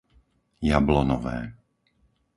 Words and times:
Jablonové 0.69 1.37